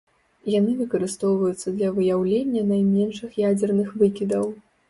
Яны 0.59 0.71
выкарыстоўваюцца 0.79 1.75
для 1.77 1.91
выяўлення 1.97 2.65
найменшых 2.73 3.39
ядзерных 3.49 3.97
выкідаў. 4.05 4.53